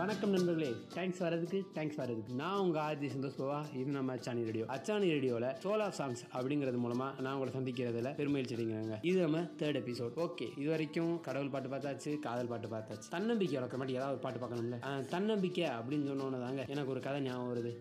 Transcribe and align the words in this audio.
வணக்கம் 0.00 0.32
நண்பர்களே. 0.34 0.68
தேங்க்ஸ் 0.94 1.18
வரதுக்கு 1.24 1.58
தேங்க்ஸ் 1.76 1.98
வரதுக்கு 2.00 2.34
நான் 2.40 2.60
உங்கள் 2.64 2.82
ஆதி 2.82 3.08
சந்தோஷ் 3.14 3.38
பவா 3.40 3.56
இது 3.78 3.90
நம்ம 3.96 4.12
அச்சானி 4.16 4.42
ரேடியோ. 4.48 4.64
அச்சானி 4.74 5.06
ரேடியோவில் 5.14 5.46
சோலா 5.62 5.86
சாங்ஸ் 5.98 6.22
அப்படிங்கிறது 6.36 6.78
மூலமாக 6.84 7.22
நான் 7.24 7.34
உங்களை 7.36 7.52
சந்திக்கிறதுல 7.56 8.10
பெருமையில் 8.20 8.48
செடிங்கிறாங்க 8.52 8.96
இது 9.08 9.16
நம்ம 9.24 9.40
தேர்ட் 9.62 9.78
எபிசோட் 9.80 10.14
ஓகே 10.24 10.46
இது 10.60 10.68
வரைக்கும் 10.74 11.10
கடவுள் 11.26 11.50
பாட்டு 11.54 11.72
பார்த்தாச்சு 11.72 12.12
காதல் 12.26 12.50
பாட்டு 12.52 12.68
பார்த்தாச்சு. 12.74 13.08
தன்னம்பிக்கை 13.16 13.56
வளர்க்குற 13.58 13.80
மாதிரி 13.82 13.96
ஏதாவது 13.98 14.16
ஒரு 14.16 14.22
பாட்டு 14.26 14.40
பார்க்கணும்ல? 14.44 14.78
தன்னம்பிக்கை 15.14 15.66
அப்படின்னு 15.78 16.08
சொன்னோன்னு 16.12 16.40
தாங்க 16.44 16.64
எனக்கு 16.74 16.94
ஒரு 16.94 17.02
கதை 17.08 17.20
ஞாபகம் 17.26 17.50
வருது. 17.52 17.72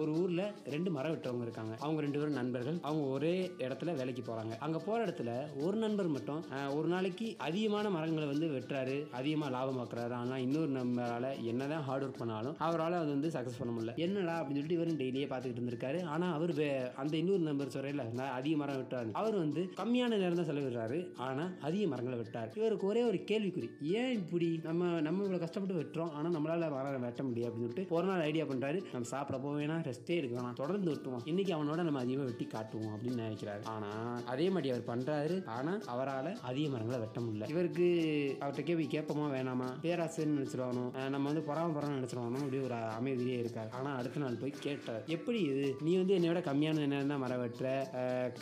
ஒரு 0.00 0.10
ஊரில் 0.22 0.44
ரெண்டு 0.74 0.92
மரம் 0.96 1.14
விட்டவங்க 1.16 1.46
இருக்காங்க. 1.48 1.76
அவங்க 1.84 2.02
ரெண்டு 2.06 2.20
பேரும் 2.22 2.38
நண்பர்கள். 2.40 2.80
அவங்க 2.90 3.06
ஒரே 3.18 3.34
இடத்துல 3.68 3.96
வேலைக்கு 4.00 4.24
போகிறாங்க 4.30 4.58
அங்கே 4.68 4.82
போகிற 4.88 5.00
இடத்துல 5.06 5.36
ஒரு 5.66 5.78
நண்பர் 5.84 6.10
மட்டும் 6.16 6.42
ஒரு 6.78 6.90
நாளைக்கு 6.96 7.28
அதிகமான 7.50 7.86
மரங்களை 7.98 8.28
வந்து 8.34 8.48
வெட்டுறாரு 8.56 8.98
அதிகமாக 9.20 9.54
லாபம் 9.58 9.80
பார்க்குறாரு 9.82 10.16
ஆனால் 10.22 10.44
இன்னொரு 10.48 10.72
நம்பரால் 10.80 11.30
என்னதான் 11.68 11.88
ஹார்ட் 11.88 12.04
ஒர்க் 12.04 12.18
பண்ணாலும் 12.18 12.54
அவரால் 12.58 12.92
அது 12.92 13.06
வந்து 13.06 13.28
சக்ஸஸ் 13.28 13.58
பண்ண 13.58 13.80
முடியல. 13.80 13.96
என்னடா 13.96 14.40
அப்படின்னு 14.40 14.44
சொல்லிட்டு 14.44 14.74
இவரும் 14.74 14.98
டெய்லியே 14.98 15.32
பார்த்துக்கிட்டு 15.32 15.58
இருந்திருக்காரு. 15.58 16.04
ஆனால் 16.04 16.32
அவர் 16.32 16.54
வே- 16.54 16.92
அந்த 16.92 17.16
இன்னொரு 17.16 17.38
நம்பர் 17.38 17.68
சொல்கிறேன் 17.68 18.12
நான் 18.12 18.30
அதிக 18.30 18.56
மரம் 18.56 18.76
விட்டார் 18.76 19.06
அவர் 19.12 19.36
வந்து 19.36 19.70
கம்மியான 19.76 20.16
நேரம் 20.16 20.34
தான் 20.34 20.48
செலவிடுறாரு 20.48 21.14
ஆனால் 21.16 21.58
அதிக 21.60 21.86
மரங்களை 21.86 22.18
வெட்டார். 22.18 22.56
இவருக்கு 22.56 22.86
ஒரே 22.86 23.02
ஒரு 23.04 23.16
கேள்விக்குறி. 23.16 23.68
ஏன் 23.82 24.12
இப்படி 24.12 24.60
நம்ம 24.62 25.00
நம்ம 25.00 25.24
இவ்வளோ 25.24 25.38
கஷ்டப்பட்டு 25.38 25.82
வெட்டுறோம்? 25.82 26.10
ஆனால் 26.10 26.32
நம்மளால் 26.32 26.70
மரம் 26.70 27.00
வெட்ட 27.00 27.22
முடியும் 27.22 27.50
அப்படின்னு 27.50 27.68
சொல்லிட்டு 27.68 27.86
ஒரு 27.94 28.06
நாள் 28.06 28.20
ஐடியா 28.20 28.44
பண்ணுறாரு 28.44 28.82
நம்ம 28.92 29.06
சாப்பிட 29.06 29.38
போவேனா 29.38 29.92
ரெஸ்ட்டே 29.92 30.06
எடுக்க 30.06 30.40
வேணாம் 30.40 30.52
தொடர்ந்து 30.52 30.92
வெட்டுவோம். 30.92 31.20
இன்னைக்கு 31.24 31.54
அவனோட 31.54 31.82
நம்ம 31.82 31.98
அதிகமாக 31.98 32.28
வெட்டி 32.28 32.44
காட்டுவோம் 32.44 32.98
அப்படின்னு 32.98 33.20
நினைக்கிறாரு. 33.20 33.64
ஆனால் 33.64 34.24
அதே 34.24 34.50
மாதிரி 34.50 34.70
அவர் 34.70 34.98
பண்ணுறாரு 34.98 35.44
ஆனால் 35.44 35.82
அவரால் 35.86 36.38
அதிக 36.40 36.68
மரங்களை 36.68 37.00
வெட்ட 37.00 37.20
முடியல. 37.20 37.50
இவருக்கு 37.50 38.36
அவர்கிட்ட 38.40 38.62
கேள்வி 38.62 38.86
கேட்போமா 38.90 39.26
வேணாமா? 39.36 39.66
பேராசைன்னு 39.82 40.46
நினச்சிருவானோ? 40.46 41.08
நம்ம 41.08 41.32
வந்து 41.32 41.44
பொறாம 41.48 41.94
நினச்சிருவானோ? 41.96 42.40
அப்படி 42.44 42.60
ஒரு 42.68 42.76
அமைதியே 42.98 43.36
இருக்காரு. 43.42 43.70
ஆனால் 43.78 43.96
அடுத்த 44.00 44.22
நாள் 44.22 44.40
போய் 44.42 44.54
கேட்டார். 44.66 45.02
எப்படி 45.16 45.40
இது? 45.50 45.66
நீ 45.86 45.92
வந்து 46.00 46.14
என்னை 46.18 46.28
விட 46.30 46.40
கம்மியான 46.48 46.86
நேரம் 46.92 47.12
தான் 47.12 47.22
மரம் 47.24 47.42
வெட்டுற 47.44 47.68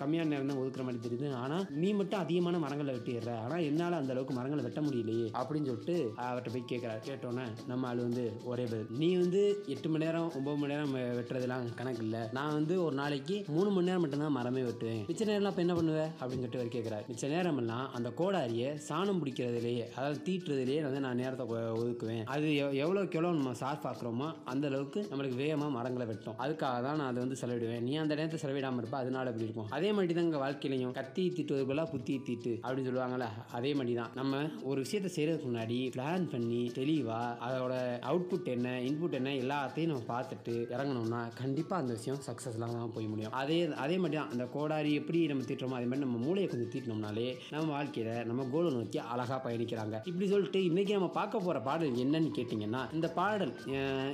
கம்மியான 0.01 0.31
நேரம் 0.33 0.51
தான் 0.53 0.61
ஒதுக்குற 0.63 0.85
மாதிரி 0.87 1.03
தெரியுது. 1.07 1.29
ஆனால் 1.43 1.65
நீ 1.83 1.89
மட்டும் 2.01 2.23
அதிகமான 2.25 2.59
மரங்களை 2.65 2.95
வெட்டிடுற. 2.97 3.33
ஆனால் 3.45 3.65
என்னால் 3.69 3.99
அந்த 4.01 4.13
அளவுக்கு 4.15 4.37
மரங்களை 4.39 4.65
வெட்ட 4.67 4.81
முடியலையே. 4.87 5.29
அப்படின்னு 5.41 5.71
சொல்லிட்டு 5.71 5.97
அவர்கிட்ட 6.27 6.53
போய் 6.55 6.69
கேட்குறாரு 6.73 7.03
கேட்டோன்னே 7.09 7.47
நம்ம 7.71 7.89
ஆள் 7.91 8.05
வந்து 8.07 8.25
ஒரே 8.51 8.65
பதில். 8.73 8.91
நீ 9.03 9.11
வந்து 9.23 9.43
எட்டு 9.75 9.89
மணி 9.93 10.05
நேரம் 10.07 10.31
ஒம்பது 10.39 10.59
மணி 10.63 10.73
நேரம் 10.75 10.95
வெட்டுறதுலாம் 11.19 11.67
கணக்கு 11.81 12.03
இல்லை. 12.07 12.23
நான் 12.39 12.57
வந்து 12.59 12.75
ஒரு 12.87 12.95
நாளைக்கு 13.03 13.37
மூணு 13.57 13.69
மணி 13.77 13.89
நேரம் 13.91 14.05
மட்டும்தான் 14.05 14.37
மரமே 14.39 14.65
வெட்டுவேன். 14.69 15.03
மிச்ச 15.11 15.23
நேரம்லாம் 15.31 15.55
இப்போ 15.55 15.65
என்ன 15.67 15.77
பண்ணுவேன் 15.79 16.11
அப்படின்னு 16.21 16.43
சொல்லிட்டு 16.43 16.61
அவர் 16.63 16.75
கேட்குறாரு 16.77 17.07
மிச்ச 17.11 17.31
நேரமெல்லாம் 17.35 17.87
அந்த 17.99 18.09
கோடாரியை 18.21 18.71
சாணம் 18.89 19.21
பிடிக்கிறதுலேயே 19.23 19.85
அதாவது 19.97 20.19
தீட்டுறதுலேயே 20.29 20.83
வந்து 20.89 21.03
நான் 21.07 21.21
நேரத்தை 21.23 21.47
ஒதுக்குவேன். 21.81 22.25
அது 22.35 22.47
எவ்வளோ 22.85 22.96
எவ்வளோக்கு 22.97 23.19
எவ்வளோ 23.19 23.31
நம்ம 23.39 23.51
சார்ஃப் 23.61 23.83
பார்க்குறோமோ 23.87 24.27
அந்த 24.51 24.65
அளவுக்கு 24.71 25.01
நம்மளுக்கு 25.09 25.39
வேகமாக 25.41 25.71
மரங்களை 25.75 26.05
வெட்டும். 26.11 26.37
அதுக்காக 26.45 26.77
தான் 26.87 26.97
நான் 27.01 27.09
அதை 27.11 27.19
வந்து 27.25 27.37
செலவிடுவேன். 27.41 27.83
நீ 27.87 27.93
அந்த 28.03 28.13
நேரத்தை 28.19 28.39
செலவிடாமல் 28.43 28.81
இருப்பா 28.83 28.99
அதனால 29.05 29.31
அப்படி 29.31 29.45
இருக்கும். 29.47 29.67
அதே 29.77 29.89
மாதிரி 29.97 30.15
தான் 30.19 30.27
எங்கள் 30.29 30.43
வாழ்க்கையிலையும் 30.45 30.95
கத்தி 30.99 31.25
தீட்டுவது 31.37 31.65
போல 31.71 31.83
புத்தி 31.91 32.15
தீட்டு 32.29 32.53
அப்படின்னு 32.63 32.89
சொல்லுவாங்கல்ல 32.91 33.27
அதே 33.59 33.73
மாதிரி 33.79 33.97
தான் 34.01 34.15
நம்ம 34.21 34.41
ஒரு 34.71 34.79
விஷயத்தை 34.85 35.11
செய்கிறதுக்கு 35.17 35.49
முன்னாடி 35.51 35.79
பிளான் 35.97 36.25
பண்ணி 36.35 36.61
தெளிவாக 36.79 37.37
அதோட 37.49 37.75
அவுட்புட் 38.13 38.49
என்ன 38.55 38.73
இன்புட் 38.89 39.19
என்ன 39.21 39.35
எல்லாத்தையும் 39.43 39.93
நம்ம 39.93 40.07
பார்த்துட்டு 40.15 40.55
இறங்கணும்னா 40.77 41.21
கண்டிப்பாக 41.43 41.83
அந்த 41.85 41.93
விஷயம் 41.99 42.23
சக்ஸஸ்லாம் 42.29 42.75
தான் 42.79 42.95
போய் 42.97 43.11
முடியும். 43.13 43.37
அதே 43.43 43.61
அதே 43.85 43.99
மாதிரி 44.05 44.21
தான் 44.21 44.33
அந்த 44.37 44.47
கோடாரி 44.57 44.95
எப்படி 45.03 45.23
நம்ம 45.35 45.47
தீட்டுறோமோ 45.51 45.79
அதே 45.81 45.91
மாதிரி 45.93 46.07
நம்ம 46.07 46.23
மூளையை 46.27 46.49
கொஞ்சம் 46.55 46.73
தீட்டினோம்னாலே 46.77 47.29
நம்ம 47.55 47.71
வாழ்க்கையில் 47.77 48.13
நம்ம 48.33 48.49
கோலை 48.57 48.73
நோக்கி 48.79 49.01
அழகாக 49.13 49.41
பயணிக்கிறாங்க. 49.49 49.95
இப்படி 50.13 50.29
சொல்லிட்டு 50.35 50.63
இன்றைக்கி 50.71 50.93
நம்ம 50.99 51.13
பார்க்க 51.21 51.45
போகிற 51.47 51.59
பாடல் 51.69 52.03
என்னன்னு 52.03 52.31
கேட்டிங்கன்னா 52.37 52.81
இந்த 52.97 53.09
பாடல் 53.19 53.53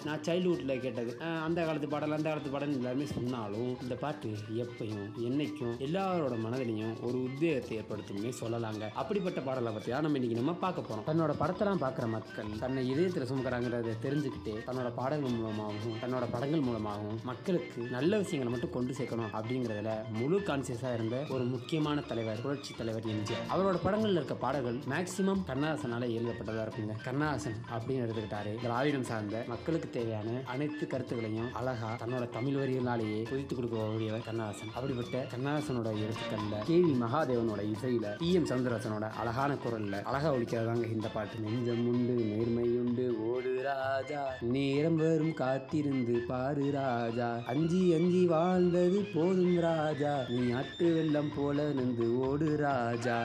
நான் 0.06 0.23
சைல்ட்ஹுட்டில் 0.27 0.83
கேட்டது. 0.84 1.12
அந்த 1.47 1.59
காலத்து 1.69 1.89
பாடல் 1.95 2.17
அந்த 2.17 2.29
காலத்து 2.30 2.52
பாடல் 2.55 2.77
எல்லாருமே 2.79 3.07
சொன்னாலும் 3.17 3.70
இந்த 3.85 3.95
பாட்டு 4.02 4.30
எப்பையும் 4.64 5.07
என்னைக்கும் 5.29 5.74
எல்லாரோட 5.86 6.36
மனதிலையும் 6.46 6.95
ஒரு 7.08 7.19
உத்வேகத்தை 7.29 7.77
ஏற்படுத்தும்னே 7.80 8.33
சொல்லலாங்க. 8.42 8.85
அப்படிப்பட்ட 9.02 9.41
பாடலை 9.48 9.73
பற்றி 9.77 9.91
தான் 9.95 10.07
நம்ம 10.07 10.19
இன்னைக்கு 10.20 10.41
நம்ம 10.41 10.55
பார்க்க 10.64 10.86
போகிறோம் 10.89 11.07
தன்னோட 11.11 11.35
படத்தெல்லாம் 11.42 11.83
பார்க்குற 11.85 12.08
மக்கள் 12.17 12.51
தன்னை 12.64 12.83
இதயத்தில் 12.92 13.29
சுமக்கிறாங்கிறத 13.30 13.96
தெரிஞ்சுக்கிட்டு 14.07 14.55
தன்னோட 14.69 14.91
பாடல்கள் 15.01 15.36
மூலமாகவும் 15.39 15.98
தன்னோட 16.05 16.25
படங்கள் 16.35 16.67
மூலமாகவும் 16.69 17.20
மக்களுக்கு 17.30 17.80
நல்ல 17.96 18.19
விஷயங்களை 18.25 18.52
மட்டும் 18.55 18.75
கொண்டு 18.77 18.98
சேர்க்கணும் 18.98 19.33
அப்படிங்கிறதுல 19.39 19.92
முழு 20.19 20.39
கான்சியஸாக 20.48 20.96
இருந்த 20.98 21.17
ஒரு 21.35 21.45
முக்கியமான 21.55 22.01
தலைவர் 22.11 22.42
புரட்சி 22.45 22.73
தலைவர் 22.80 23.08
எம்ஜிஆர். 23.14 23.46
அவரோட 23.55 23.77
படங்களில் 23.85 24.19
இருக்க 24.20 24.35
பாடல்கள் 24.45 24.79
மேக்சிமம் 24.92 25.42
கண்ணதாசனால் 25.51 26.07
எழுதப்பட்டதாக 26.17 26.64
இருக்குங்க. 26.67 26.95
கண்ணதாசன் 27.07 27.58
அப்படின்னு 27.75 28.05
எடுத்துக்கிட்டாரு. 28.05 28.52
திராவிடம் 28.62 29.05
சார்ந்த 29.05 29.45
மக்களுக்கு 29.48 29.90
தேவையான 29.90 30.42
அனைத்து 30.45 30.86
கருத்துக்களையும் 30.86 31.55
அழகா 31.55 31.96
தன்னோட 32.00 32.28
தமிழ் 32.28 32.55
வரிகளாலேயே 32.55 33.28
புதித்து 33.28 33.56
கொடுக்கக்கூடியவர் 33.56 34.24
கண்ணதாசன். 34.24 34.70
அப்படிப்பட்ட 34.74 35.27
கண்ணதாசனோட 35.33 35.90
எழுத்துக்கள்ல 36.05 36.61
கே 36.64 36.77
வி 36.77 36.92
மகாதேவனோட 37.02 37.62
இசையில 37.72 38.17
டி 38.17 38.33
எம் 38.33 38.46
சவுந்தரராஜனோட 38.46 39.11
அழகான 39.11 39.55
குரல்ல 39.55 40.02
அழகா 40.02 40.34
ஒழிக்கிறதாங்க 40.34 40.92
இந்த 40.92 41.08
பாட்டு. 41.08 41.39
நெஞ்சம் 41.39 41.86
உண்டு 41.86 42.12
நேர்மை 42.12 42.68
உண்டு 42.78 43.30
ஓடு 43.30 43.62
ராஜா. 43.62 44.33
நேரம் 44.40 44.96
வரும் 44.96 45.34
காத்திருந்து 45.34 46.24
பாரு 46.28 46.70
ராஜா. 46.70 47.39
அஞ்சி 47.46 47.95
அஞ்சி 47.95 48.27
வாழ்ந்தது 48.27 49.01
போதும் 49.14 49.58
ராஜா. 49.58 50.24
நீ 50.28 50.51
ஆட்டு 50.52 50.95
வெள்ளம் 50.95 51.33
போல 51.36 51.70
நின்று 51.72 52.18
ஓடு 52.18 52.56
ராஜா. 52.56 53.18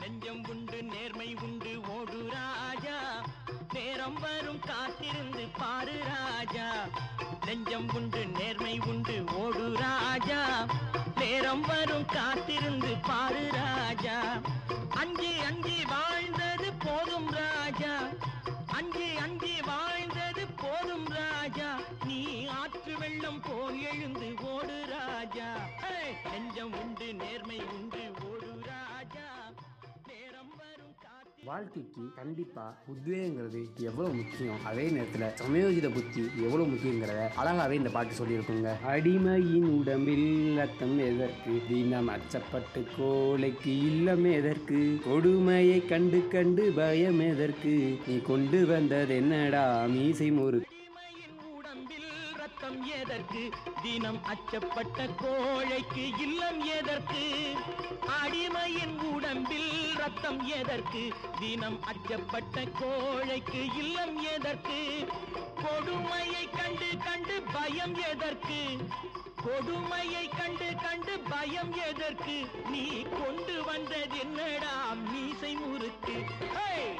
நெஞ்சம் 0.00 0.44
உண்டு 0.50 0.78
நேர்மை 0.82 1.26
உண்டு 1.26 1.42
ஓடு 1.42 1.52
ராஜா 1.52 1.53
நேரம் 3.74 4.18
வரும் 4.20 4.60
காத்திருந்து 4.60 5.42
பாரு 5.58 5.96
ராஜா. 6.04 6.68
நெஞ்சம் 7.46 7.88
உண்டு 7.94 8.26
நேர்மை 8.26 8.80
உண்டு 8.86 9.24
ஓடு 9.36 9.64
ராஜா. 9.76 10.40
நேரம் 11.16 11.60
வரும் 11.60 12.06
காத்திருந்து 12.06 12.92
பாரு 13.06 13.50
ராஜா. 13.52 14.16
அஞ்சு 14.94 15.30
அஞ்சு 15.46 15.76
வாழ்ந்தது 15.92 16.72
போதும் 16.84 17.30
ராஜா. 17.30 17.94
அஞ்சு 18.66 19.06
அஞ்சு 19.22 19.52
வாழ்ந்தது 19.66 20.46
போதும் 20.62 21.08
ராஜா. 21.08 21.70
நீ 22.04 22.20
ஆற்று 22.60 22.98
வெள்ளம் 22.98 23.40
போல் 23.40 23.80
எழுந்து 23.92 24.34
ஓடு 24.54 24.78
ராஜா. 24.94 25.48
நெஞ்சம் 26.30 26.74
உண்டு 26.82 27.14
நேர்மை 27.14 27.60
உண்டு 27.74 27.93
வாழ்க்கைக்கு 31.44 32.02
கண்டிப்பா 32.16 32.74
உத்வேகங்கிறது 32.92 33.60
எவ்வளவு 33.78 34.14
முக்கியம்? 34.14 34.64
அதே 34.64 34.88
நேரத்துல 34.88 35.24
சமயோஜித 35.40 35.92
புத்தி 35.94 36.22
எவ்வளவு 36.36 36.70
முக்கியங்கிறத 36.70 37.28
அழகாவே 37.42 37.70
இந்த 37.70 37.90
பாட்டு 37.90 38.14
சொல்லியிருக்குங்க. 38.14 38.72
அடிமையின் 38.86 39.78
உடம்பில் 39.78 40.56
ரத்தம் 40.56 40.98
எதற்கு? 40.98 41.60
தினம் 41.68 42.08
அச்சப்பட்டு 42.08 42.82
கோலைக்கு 42.96 43.78
இல்லம் 43.78 44.24
எதற்கு? 44.24 44.98
கொடுமையை 45.04 45.86
கண்டு 45.86 46.28
கண்டு 46.28 46.72
பயம் 46.76 47.20
எதற்கு? 47.20 47.98
நீ 48.06 48.20
கொண்டு 48.20 48.66
வந்தது 48.66 49.16
என்னடா? 49.16 49.86
மீசை 49.86 50.30
முறுக்கு. 50.30 50.72
எதற்கு? 53.04 53.50
தினம் 53.82 54.20
அச்சப்பட்ட 54.24 55.06
கோழைக்கு 55.22 56.04
இல்லம் 56.18 56.64
எதற்கு? 56.64 57.24
அடிமையின் 58.22 58.94
உடம்பில் 59.12 59.94
ரத்தம் 59.96 60.46
எதற்கு? 60.46 61.12
தினம் 61.38 61.78
அச்சப்பட்ட 61.82 62.64
கோழைக்கு 62.80 63.60
இல்லம் 63.76 64.22
எதற்கு? 64.22 65.06
கொடுமையை 65.54 66.48
கண்டு 66.48 66.88
கண்டு 67.04 67.42
பயம் 67.52 67.94
எதற்கு? 67.94 68.60
கொடுமையை 69.44 70.28
கண்டு 70.28 70.70
கண்டு 70.82 71.18
பயம் 71.18 71.74
எதற்கு? 71.88 72.38
நீ 72.70 73.02
கொண்டு 73.02 73.64
வந்தது 73.64 74.18
என்னடா? 74.18 74.94
மீசை 74.94 75.54
முறுக்கு. 75.54 76.16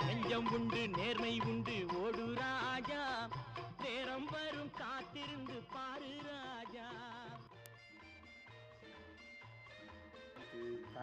நெஞ்சம் 0.06 0.52
உண்டு 0.52 0.88
நேர்மை 0.96 1.40
உண்டு 1.46 1.84
ஓடு 2.04 2.34
ராஜா. 2.34 3.02
நேரம் 3.84 4.28
வரும் 4.32 4.70
காத்திருந்து 4.74 5.62
பாரு 5.72 6.12
ராஜா. 6.24 6.88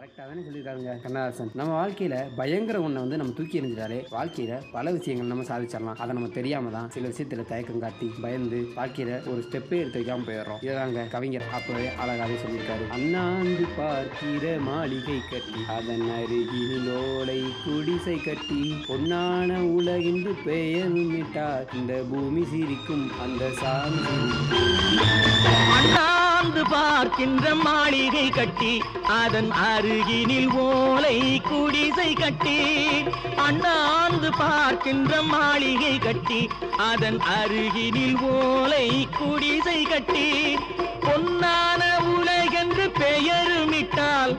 கரெக்டாக 0.01 0.27
தானே 0.29 0.43
சொல்லியிருக்காங்க 0.45 0.93
கண்ணதாசன். 1.01 1.49
நம்ம 1.59 1.71
வாழ்க்கையில் 1.79 2.29
பயங்கர 2.37 2.77
ஒன்றை 2.85 2.99
வந்து 3.03 3.17
நம்ம 3.19 3.33
தூக்கி 3.37 3.55
எறிஞ்சிட்டாலே 3.59 3.99
வாழ்க்கையில் 4.13 4.63
பல 4.75 4.91
விஷயங்கள் 4.95 5.29
நம்ம 5.31 5.43
சாதிச்சிடலாம். 5.49 5.99
அதை 6.03 6.11
நம்ம 6.17 6.29
தெரியாம 6.37 6.71
தான் 6.75 6.87
சில 6.95 7.09
விஷயத்தில் 7.11 7.49
தயக்கம் 7.51 7.83
காட்டி 7.83 8.07
பயந்து 8.23 8.59
வாழ்க்கையில் 8.77 9.13
ஒரு 9.31 9.41
ஸ்டெப்பே 9.47 9.77
எடுத்து 9.81 9.99
வைக்காம 9.99 10.25
போயிடுறோம். 10.29 10.61
இதுதாங்க 10.67 11.03
கவிஞர் 11.13 11.45
அப்பவே 11.57 11.85
அழகாவே 12.03 12.37
சொல்லியிருக்காரு. 12.43 12.87
அண்ணாந்து 12.97 13.67
பார்க்கிற 13.77 14.55
மாளிகை 14.69 15.19
கட்டி 15.33 15.61
அதன் 15.75 16.07
அருகில் 16.17 16.89
ஓலை 17.03 17.39
குடிசை 17.65 18.17
கட்டி 18.27 18.61
பொன்னான 18.89 19.59
உலகென்று 19.77 20.33
பெயர்மிட்டார் 20.47 21.69
இந்த 21.81 22.01
பூமி 22.13 22.45
சிரிக்கும் 22.53 23.05
அந்த 23.25 23.51
சாமி. 23.61 24.03
சிரிக்கும். 26.43 26.69
பார்க்கின்ற 26.71 27.47
மாளிகை 27.55 28.27
கட்டி 28.29 28.71
அதன் 29.15 29.49
அருகினில் 29.63 30.49
ஓலை 30.63 31.17
குடிசை 31.49 32.09
கட்டி 32.13 32.55
அண்ணாந்து 33.45 34.29
பார்க்கின்ற 34.39 35.21
மாளிகை 35.23 35.95
கட்டி 35.97 36.39
அதன் 36.87 37.19
அருகினில் 37.33 38.17
ஓலை 38.31 38.87
குடிசை 39.17 39.79
கட்டி 39.83 40.27
பொன்னான 41.05 41.81
உலகென்று 42.13 42.87
பெயருமிட்டால் 42.99 44.33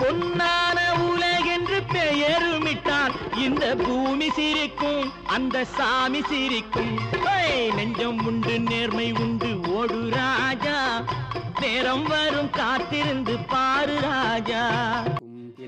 பொன்னான 0.00 0.78
உலகென்று 1.08 1.80
பெயருமிட்டால் 1.92 3.14
இந்த 3.44 3.64
பூமி 3.76 4.28
சிரிக்கும் 4.30 5.06
அந்த 5.28 5.64
சாமி 5.76 6.22
சிரிக்கும் 6.30 6.94
நெஞ்சம் 7.76 8.20
உண்டு 8.26 8.54
நேர்மை 8.68 9.08
உண்டு 9.16 9.50
ஓடு 9.72 9.98
ராஜா 10.10 10.78
நேரம் 11.60 12.02
வரும் 12.02 12.50
காத்திருந்து 12.50 13.38
பாரு 13.48 14.00
ராஜா. 14.00 14.64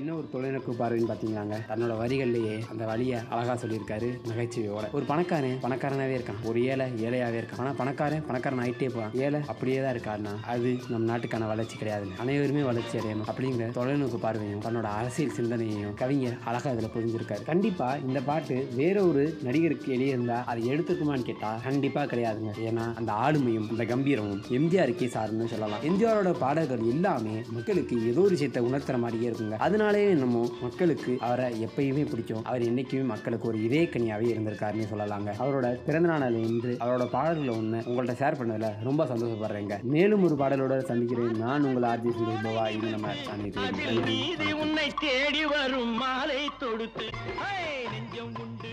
என்ன 0.03 0.15
ஒரு 0.19 0.27
தொலைநோக்கு 0.31 0.71
பார்வைன்னு 0.79 1.09
பார்த்தீங்களாங்க 1.09 1.57
தன்னோட 1.67 1.93
வரிகள்லயே 1.99 2.55
அந்த 2.71 2.83
வழியை 2.89 3.17
அழகா 3.33 3.53
சொல்லியிருக்காரு 3.61 4.07
நகைச்சுவையோட. 4.29 4.85
ஒரு 4.97 5.05
பணக்காரன் 5.11 5.59
பணக்காரனாவே 5.65 6.15
இருக்கான். 6.17 6.39
ஒரு 6.49 6.59
ஏழை 6.71 6.85
ஏழையாவே 7.05 7.37
இருக்கான். 7.41 7.59
ஆனா 7.63 7.71
பணக்காரன் 7.81 8.23
பணக்காரன் 8.29 8.61
ஆயிட்டே 8.63 8.87
போவான் 8.95 9.13
ஏழை 9.25 9.39
அப்படியே 9.51 9.77
தான் 9.83 9.93
இருக்காருன்னா 9.95 10.33
அது 10.53 10.71
நம் 10.93 11.05
நாட்டுக்கான 11.11 11.47
வளர்ச்சி 11.51 11.77
கிடையாதுங்க. 11.81 12.17
அனைவருமே 12.23 12.63
வளர்ச்சி 12.69 12.97
அடையணும் 12.97 13.29
அப்படிங்கிற 13.33 13.69
தொலைநோக்கு 13.77 14.19
பார்வையும் 14.25 14.65
தன்னோட 14.65 14.89
அரசியல் 14.99 15.37
சிந்தனையையும் 15.37 15.93
கவிஞர் 16.01 16.35
அழகா 16.51 16.73
இதுல 16.75 16.89
புரிஞ்சிருக்காரு. 16.95 17.45
கண்டிப்பா 17.51 17.87
இந்த 18.07 18.21
பாட்டு 18.29 18.57
வேற 18.81 18.97
ஒரு 19.11 19.23
நடிகருக்கு 19.47 19.95
எழுதியிருந்தா 19.97 20.39
அதை 20.53 20.67
எடுத்துக்குமான்னு 20.73 21.29
கேட்டா 21.29 21.53
கண்டிப்பா 21.69 22.03
கிடையாதுங்க. 22.03 22.53
ஏன்னா 22.71 22.87
அந்த 23.01 23.11
ஆளுமையும் 23.27 23.69
அந்த 23.75 23.87
கம்பீரமும் 23.93 24.43
எம்ஜிஆருக்கே 24.59 25.09
சார்னு 25.15 25.51
சொல்லலாம். 25.55 25.87
எம்ஜிஆரோட 25.91 26.35
பாடல்கள் 26.43 26.85
எல்லாமே 26.95 27.37
மக்களுக்கு 27.57 27.95
ஏதோ 28.11 28.21
ஒரு 28.27 28.35
விஷயத்தை 28.37 28.67
உணர்த்துற 28.71 28.99
மாதிரியே 29.07 29.31
இருக்குங்க. 29.31 29.57
அதனால 29.69 29.91
நம்ம 30.01 30.51
மக்களுக்கு 30.61 31.17
அவரை 31.19 31.65
எப்பயுமே 31.65 32.09
பிடிக்கும். 32.09 32.43
அவர் 32.43 32.61
என்னைக்குமே 32.61 33.03
மக்களுக்கு 33.03 33.47
ஒரு 33.47 33.63
இதே 33.63 33.83
கனியாவே 33.83 34.27
இருந்திருக்காருன்னு 34.33 34.87
சொல்லலாங்க. 34.93 35.33
அவரோட 35.39 35.73
பிறந்த 35.85 36.07
நாளில் 36.07 36.47
இன்று 36.47 36.77
அவரோட 36.79 37.05
பாடல்களை 37.05 37.57
ஒன்று 37.57 37.79
உங்கள்ட்ட 37.79 38.15
ஷேர் 38.15 38.39
பண்ணதுல 38.39 38.71
ரொம்ப 38.83 39.05
சந்தோஷப்படுறேங்க. 39.05 39.81
மேலும் 39.81 40.23
ஒரு 40.23 40.35
பாடலோட 40.35 40.79
சந்திக்கிறேன். 40.79 41.37
நான் 41.37 41.63
உங்கள் 41.63 41.89
ஆர்ஜி 41.89 42.11
சுரேஷ்பவா. 42.19 42.69
இது 42.69 42.89
நம்ம 42.89 43.07
அதில் 43.25 44.53
உன்னை 44.53 44.91
தேடி 44.99 45.45
வரும் 45.45 45.97
மாலை 45.97 46.49
தொடுத்து. 46.59 47.05
நெஞ்சம் 47.91 48.25
உண்டு. 48.25 48.72